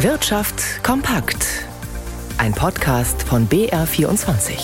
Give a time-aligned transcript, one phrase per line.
[0.00, 1.64] Wirtschaft kompakt.
[2.36, 4.58] Ein Podcast von BR24.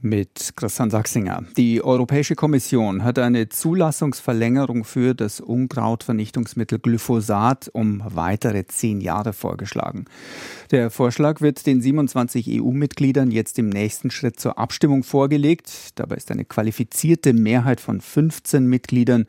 [0.00, 1.42] Mit Christian Sachsinger.
[1.56, 10.04] Die Europäische Kommission hat eine Zulassungsverlängerung für das Unkrautvernichtungsmittel Glyphosat um weitere zehn Jahre vorgeschlagen.
[10.70, 15.90] Der Vorschlag wird den 27 EU-Mitgliedern jetzt im nächsten Schritt zur Abstimmung vorgelegt.
[15.96, 19.26] Dabei ist eine qualifizierte Mehrheit von 15 Mitgliedern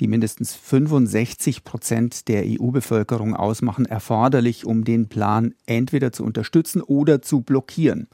[0.00, 7.22] die mindestens 65 Prozent der EU-Bevölkerung ausmachen, erforderlich, um den Plan entweder zu unterstützen oder
[7.22, 8.08] zu blockieren.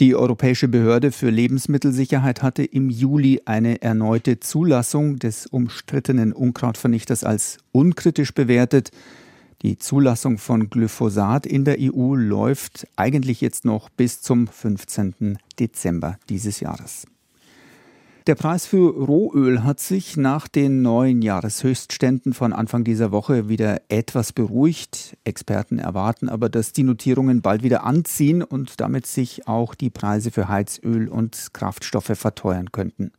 [0.00, 7.58] Die Europäische Behörde für Lebensmittelsicherheit hatte im Juli eine erneute Zulassung des umstrittenen Unkrautvernichters als
[7.70, 8.92] unkritisch bewertet.
[9.60, 15.38] Die Zulassung von Glyphosat in der EU läuft eigentlich jetzt noch bis zum 15.
[15.58, 17.06] Dezember dieses Jahres.
[18.30, 23.80] Der Preis für Rohöl hat sich nach den neuen Jahreshöchstständen von Anfang dieser Woche wieder
[23.88, 25.16] etwas beruhigt.
[25.24, 30.30] Experten erwarten aber, dass die Notierungen bald wieder anziehen und damit sich auch die Preise
[30.30, 33.10] für Heizöl und Kraftstoffe verteuern könnten.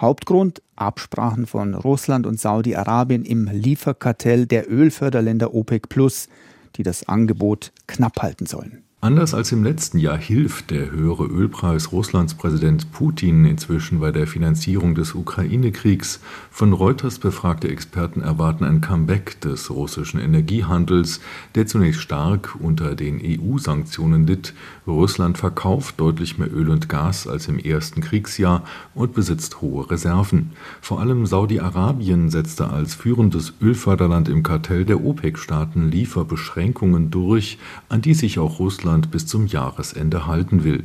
[0.00, 6.30] Hauptgrund Absprachen von Russland und Saudi-Arabien im Lieferkartell der Ölförderländer OPEC Plus,
[6.76, 8.85] die das Angebot knapp halten sollen.
[9.02, 14.26] Anders als im letzten Jahr hilft der höhere Ölpreis Russlands Präsident Putin inzwischen bei der
[14.26, 16.18] Finanzierung des Ukraine-Kriegs.
[16.50, 21.20] Von Reuters befragte Experten erwarten ein Comeback des russischen Energiehandels,
[21.54, 24.54] der zunächst stark unter den EU-Sanktionen litt.
[24.86, 30.52] Russland verkauft deutlich mehr Öl und Gas als im ersten Kriegsjahr und besitzt hohe Reserven.
[30.80, 37.58] Vor allem Saudi-Arabien setzte als führendes Ölförderland im Kartell der OPEC-Staaten Lieferbeschränkungen durch,
[37.90, 40.84] an die sich auch Russland Russland bis zum Jahresende halten will.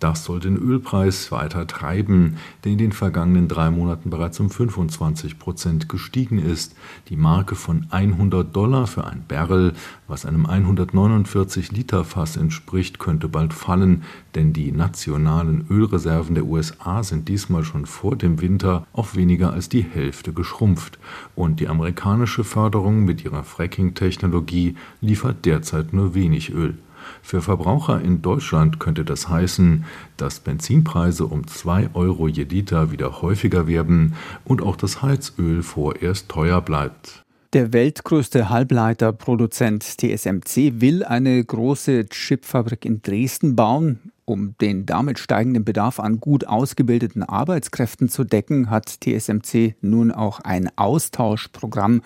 [0.00, 5.38] Das soll den Ölpreis weiter treiben, der in den vergangenen drei Monaten bereits um 25
[5.38, 6.74] Prozent gestiegen ist.
[7.08, 9.74] Die Marke von 100 Dollar für ein Barrel,
[10.08, 14.02] was einem 149 Liter Fass entspricht, könnte bald fallen,
[14.34, 19.68] denn die nationalen Ölreserven der USA sind diesmal schon vor dem Winter auf weniger als
[19.68, 20.98] die Hälfte geschrumpft.
[21.34, 26.78] Und die amerikanische Förderung mit ihrer Fracking-Technologie liefert derzeit nur wenig Öl.
[27.20, 29.84] Für Verbraucher in Deutschland könnte das heißen,
[30.16, 34.14] dass Benzinpreise um 2 Euro je Liter wieder häufiger werden
[34.44, 37.22] und auch das Heizöl vorerst teuer bleibt.
[37.52, 44.11] Der weltgrößte Halbleiterproduzent TSMC will eine große Chipfabrik in Dresden bauen.
[44.32, 50.40] Um den damit steigenden Bedarf an gut ausgebildeten Arbeitskräften zu decken, hat TSMC nun auch
[50.40, 52.00] ein Austauschprogramm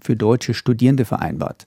[0.00, 1.66] für deutsche Studierende vereinbart.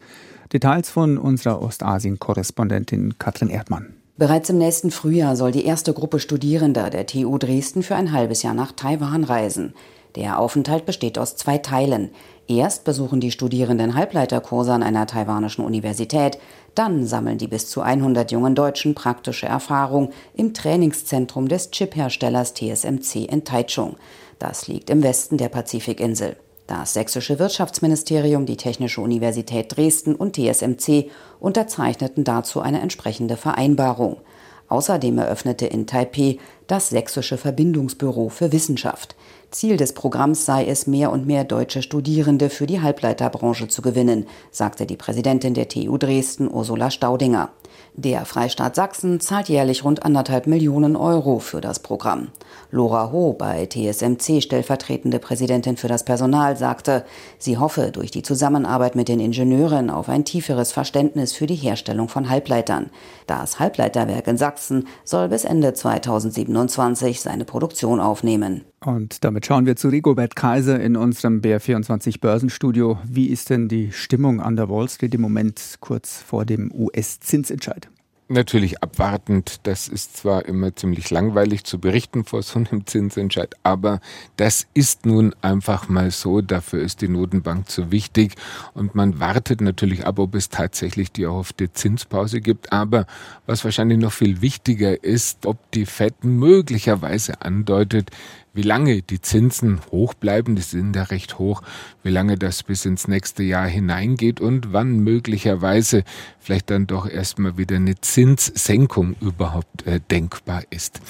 [0.54, 3.94] Details von unserer Ostasien-Korrespondentin Katrin Erdmann.
[4.16, 8.42] Bereits im nächsten Frühjahr soll die erste Gruppe Studierender der TU Dresden für ein halbes
[8.42, 9.74] Jahr nach Taiwan reisen.
[10.16, 12.12] Der Aufenthalt besteht aus zwei Teilen.
[12.48, 16.38] Erst besuchen die Studierenden Halbleiterkurse an einer taiwanischen Universität,
[16.76, 23.26] dann sammeln die bis zu 100 jungen Deutschen praktische Erfahrung im Trainingszentrum des Chipherstellers TSMC
[23.26, 23.96] in Taichung.
[24.38, 26.36] Das liegt im Westen der Pazifikinsel.
[26.68, 34.18] Das sächsische Wirtschaftsministerium, die Technische Universität Dresden und TSMC unterzeichneten dazu eine entsprechende Vereinbarung.
[34.76, 36.38] Außerdem eröffnete in Taipeh
[36.68, 39.16] das Sächsische Verbindungsbüro für Wissenschaft.
[39.50, 44.28] Ziel des Programms sei es, mehr und mehr deutsche Studierende für die Halbleiterbranche zu gewinnen,
[44.52, 47.52] sagte die Präsidentin der TU Dresden, Ursula Staudinger.
[47.94, 52.28] Der Freistaat Sachsen zahlt jährlich rund anderthalb Millionen Euro für das Programm.
[52.70, 57.06] Lora Ho, bei TSMC stellvertretende Präsidentin für das Personal, sagte,
[57.40, 62.10] sie hoffe durch die Zusammenarbeit mit den Ingenieuren auf ein tieferes Verständnis für die Herstellung
[62.10, 62.90] von Halbleitern.
[63.28, 68.66] Das Halbleiterwerk in Sachsen soll bis Ende 2027 seine Produktion aufnehmen.
[68.86, 73.00] Und damit schauen wir zu Rigobert Kaiser in unserem BR24 Börsenstudio.
[73.04, 77.90] Wie ist denn die Stimmung an der Wall Street im Moment kurz vor dem US-Zinsentscheid?
[78.28, 79.60] Natürlich abwartend.
[79.64, 84.02] Das ist zwar immer ziemlich langweilig zu berichten vor so einem Zinsentscheid, aber
[84.36, 86.42] das ist nun einfach mal so.
[86.42, 88.34] Dafür ist die Notenbank zu wichtig
[88.74, 92.72] und man wartet natürlich ab, ob es tatsächlich die erhoffte Zinspause gibt.
[92.72, 93.06] Aber
[93.46, 98.10] was wahrscheinlich noch viel wichtiger ist, ob die FED möglicherweise andeutet,
[98.56, 101.62] wie lange die Zinsen hoch bleiben, die sind ja recht hoch,
[102.04, 106.04] wie lange das bis ins nächste Jahr hineingeht und wann möglicherweise
[106.40, 111.02] vielleicht dann doch erstmal wieder eine Zinssenkung überhaupt äh, denkbar ist.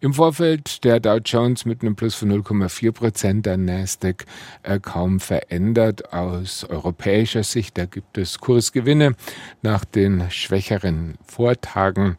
[0.00, 4.24] Im Vorfeld der Dow Jones mit einem Plus von 0,4 Prozent, der Nasdaq
[4.62, 7.76] äh, kaum verändert aus europäischer Sicht.
[7.76, 9.14] Da gibt es Kursgewinne
[9.62, 12.16] nach den schwächeren Vortagen.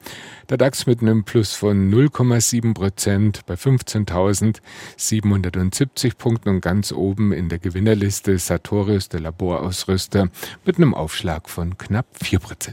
[0.49, 4.57] Der DAX mit einem Plus von 0,7 Prozent bei 15.000.
[4.97, 10.29] 770 Punkten und ganz oben in der Gewinnerliste Sartorius, der Laborausrüster,
[10.65, 12.65] mit einem Aufschlag von knapp 4 Prozent.